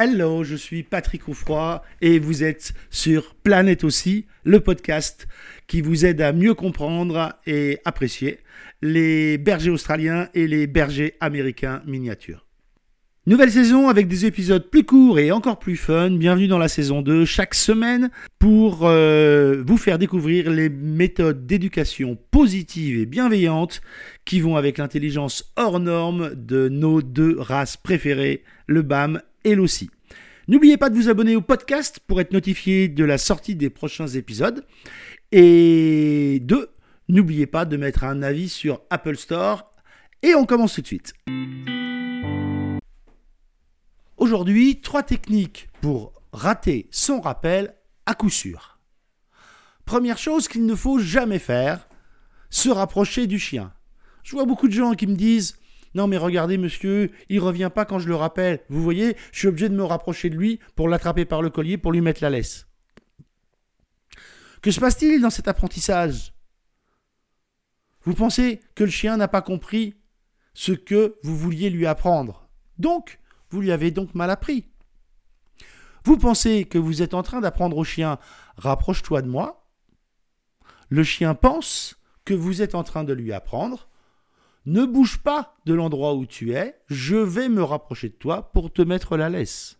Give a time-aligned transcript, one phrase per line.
[0.00, 5.26] Hello, je suis Patrick Oufroy et vous êtes sur Planète aussi, le podcast
[5.66, 8.38] qui vous aide à mieux comprendre et apprécier
[8.80, 12.46] les bergers australiens et les bergers américains miniatures.
[13.26, 16.12] Nouvelle saison avec des épisodes plus courts et encore plus fun.
[16.12, 22.16] Bienvenue dans la saison 2 chaque semaine pour euh, vous faire découvrir les méthodes d'éducation
[22.30, 23.80] positive et bienveillante
[24.24, 29.20] qui vont avec l'intelligence hors norme de nos deux races préférées, le BAM
[29.54, 29.90] l'OSI.
[30.48, 34.08] N'oubliez pas de vous abonner au podcast pour être notifié de la sortie des prochains
[34.08, 34.64] épisodes.
[35.30, 36.70] Et deux,
[37.08, 39.70] n'oubliez pas de mettre un avis sur Apple Store.
[40.22, 41.12] Et on commence tout de suite.
[44.16, 47.74] Aujourd'hui, trois techniques pour rater son rappel
[48.06, 48.78] à coup sûr.
[49.84, 51.88] Première chose qu'il ne faut jamais faire,
[52.50, 53.72] se rapprocher du chien.
[54.22, 55.56] Je vois beaucoup de gens qui me disent
[55.94, 58.60] non mais regardez monsieur, il revient pas quand je le rappelle.
[58.68, 61.78] Vous voyez, je suis obligé de me rapprocher de lui pour l'attraper par le collier
[61.78, 62.66] pour lui mettre la laisse.
[64.60, 66.34] Que se passe-t-il dans cet apprentissage?
[68.02, 69.94] Vous pensez que le chien n'a pas compris
[70.54, 72.48] ce que vous vouliez lui apprendre?
[72.78, 74.66] Donc, vous lui avez donc mal appris.
[76.04, 78.18] Vous pensez que vous êtes en train d'apprendre au chien
[78.56, 79.68] rapproche-toi de moi?
[80.88, 83.87] Le chien pense que vous êtes en train de lui apprendre
[84.68, 88.72] ne bouge pas de l'endroit où tu es, je vais me rapprocher de toi pour
[88.72, 89.78] te mettre la laisse.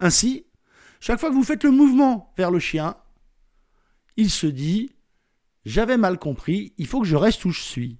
[0.00, 0.46] Ainsi,
[1.00, 2.96] chaque fois que vous faites le mouvement vers le chien,
[4.16, 4.92] il se dit
[5.64, 7.98] J'avais mal compris, il faut que je reste où je suis.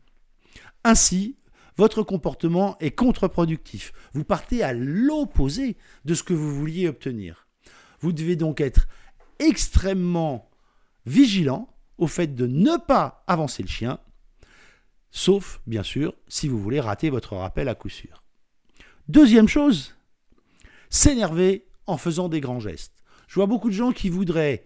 [0.82, 1.36] Ainsi,
[1.76, 3.92] votre comportement est contre-productif.
[4.14, 7.48] Vous partez à l'opposé de ce que vous vouliez obtenir.
[8.00, 8.88] Vous devez donc être
[9.38, 10.48] extrêmement
[11.04, 11.68] vigilant
[11.98, 13.98] au fait de ne pas avancer le chien
[15.26, 18.22] Sauf, bien sûr, si vous voulez rater votre rappel à coup sûr.
[19.08, 19.96] Deuxième chose,
[20.88, 22.92] s'énerver en faisant des grands gestes.
[23.26, 24.62] Je vois beaucoup de gens qui voudraient,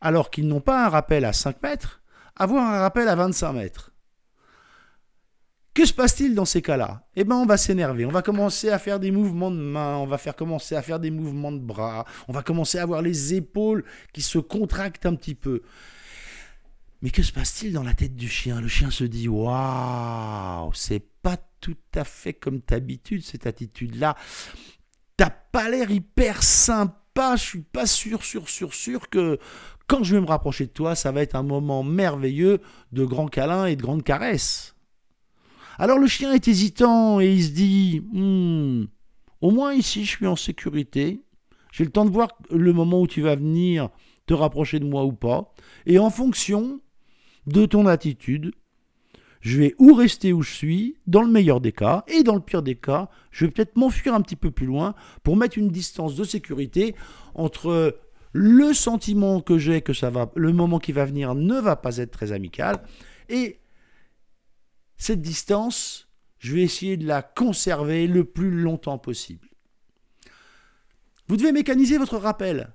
[0.00, 2.02] alors qu'ils n'ont pas un rappel à 5 mètres,
[2.34, 3.92] avoir un rappel à 25 mètres.
[5.74, 7.06] Que se passe-t-il dans ces cas-là?
[7.14, 10.06] Eh bien, on va s'énerver, on va commencer à faire des mouvements de main, on
[10.06, 13.34] va faire commencer à faire des mouvements de bras, on va commencer à avoir les
[13.34, 15.62] épaules qui se contractent un petit peu.
[17.04, 18.62] Mais que se passe-t-il dans la tête du chien?
[18.62, 24.16] Le chien se dit Waouh, c'est pas tout à fait comme d'habitude cette attitude-là.
[25.18, 27.36] T'as pas l'air hyper sympa.
[27.36, 29.38] Je suis pas sûr, sûr, sûr, sûr que
[29.86, 32.62] quand je vais me rapprocher de toi, ça va être un moment merveilleux
[32.92, 34.74] de grands câlins et de grandes caresses.
[35.76, 38.86] Alors le chien est hésitant et il se dit hmm,
[39.42, 41.20] Au moins ici, je suis en sécurité.
[41.70, 43.90] J'ai le temps de voir le moment où tu vas venir
[44.24, 45.52] te rapprocher de moi ou pas.
[45.84, 46.80] Et en fonction
[47.46, 48.52] de ton attitude.
[49.40, 52.40] Je vais ou rester où je suis, dans le meilleur des cas, et dans le
[52.40, 55.68] pire des cas, je vais peut-être m'enfuir un petit peu plus loin pour mettre une
[55.68, 56.94] distance de sécurité
[57.34, 57.98] entre
[58.32, 61.98] le sentiment que j'ai que ça va, le moment qui va venir ne va pas
[61.98, 62.82] être très amical,
[63.28, 63.60] et
[64.96, 69.48] cette distance, je vais essayer de la conserver le plus longtemps possible.
[71.28, 72.72] Vous devez mécaniser votre rappel.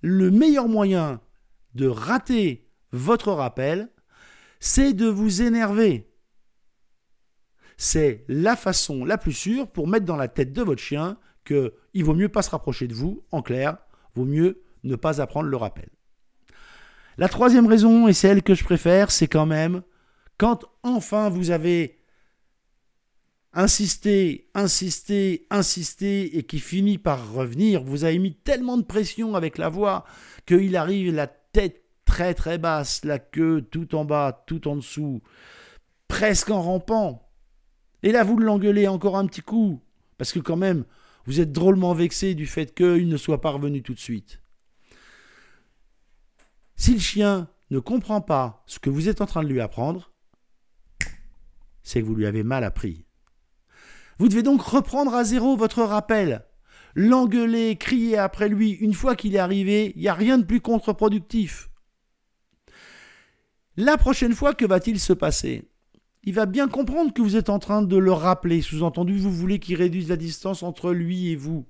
[0.00, 1.20] Le meilleur moyen
[1.74, 3.90] de rater votre rappel,
[4.60, 6.12] c'est de vous énerver.
[7.76, 11.74] C'est la façon la plus sûre pour mettre dans la tête de votre chien que
[11.94, 13.78] il vaut mieux pas se rapprocher de vous, en clair,
[14.14, 15.88] vaut mieux ne pas apprendre le rappel.
[17.18, 19.82] La troisième raison, et celle que je préfère, c'est quand même
[20.38, 21.98] quand enfin vous avez
[23.54, 29.56] insisté, insisté, insisté, et qui finit par revenir, vous avez mis tellement de pression avec
[29.56, 30.04] la voix
[30.44, 31.85] qu'il arrive la tête
[32.34, 35.22] très basse, la queue tout en bas, tout en dessous,
[36.08, 37.28] presque en rampant.
[38.02, 39.80] Et là, vous l'engueulez encore un petit coup,
[40.18, 40.84] parce que quand même,
[41.24, 44.40] vous êtes drôlement vexé du fait qu'il ne soit pas revenu tout de suite.
[46.76, 50.12] Si le chien ne comprend pas ce que vous êtes en train de lui apprendre,
[51.82, 53.06] c'est que vous lui avez mal appris.
[54.18, 56.44] Vous devez donc reprendre à zéro votre rappel.
[56.94, 60.60] L'engueuler, crier après lui, une fois qu'il est arrivé, il n'y a rien de plus
[60.60, 61.70] contre-productif.
[63.76, 65.68] La prochaine fois, que va-t-il se passer?
[66.24, 68.62] Il va bien comprendre que vous êtes en train de le rappeler.
[68.62, 71.66] Sous-entendu, vous voulez qu'il réduise la distance entre lui et vous.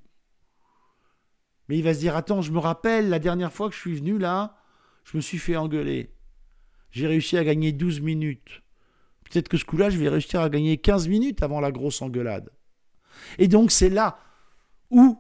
[1.69, 3.97] Mais il va se dire Attends, je me rappelle, la dernière fois que je suis
[3.97, 4.57] venu là,
[5.05, 6.15] je me suis fait engueuler.
[6.93, 8.63] J'ai réussi à gagner 12 minutes.
[9.25, 12.51] Peut-être que ce coup-là, je vais réussir à gagner 15 minutes avant la grosse engueulade.
[13.39, 14.19] Et donc, c'est là
[14.91, 15.19] où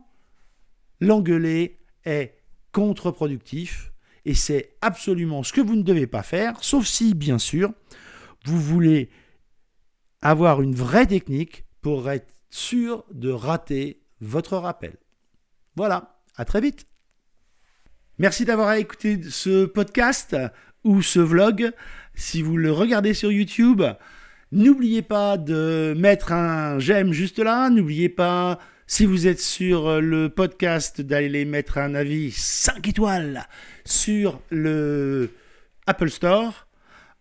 [1.00, 2.38] l'engueuler est
[2.70, 3.92] contre-productif
[4.26, 7.72] et c'est absolument ce que vous ne devez pas faire, sauf si, bien sûr,
[8.44, 9.08] vous voulez
[10.20, 14.96] avoir une vraie technique pour être sûr de rater votre rappel.
[15.76, 16.88] Voilà, à très vite.
[18.18, 20.36] Merci d'avoir écouté ce podcast
[20.82, 21.70] ou ce vlog.
[22.14, 23.82] Si vous le regardez sur YouTube,
[24.50, 27.70] n'oubliez pas de mettre un j'aime juste là.
[27.70, 33.46] N'oubliez pas, si vous êtes sur le podcast, d'aller mettre un avis 5 étoiles
[33.84, 35.30] sur le
[35.86, 36.66] Apple Store.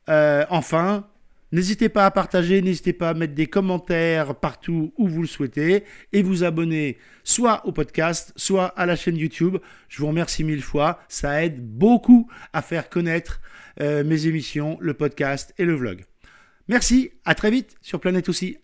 [0.10, 1.08] Euh, enfin,
[1.56, 5.86] N'hésitez pas à partager, n'hésitez pas à mettre des commentaires partout où vous le souhaitez
[6.12, 9.60] et vous abonner soit au podcast, soit à la chaîne YouTube.
[9.88, 13.40] Je vous remercie mille fois, ça aide beaucoup à faire connaître
[13.80, 16.04] euh, mes émissions, le podcast et le vlog.
[16.68, 18.58] Merci, à très vite sur Planète aussi.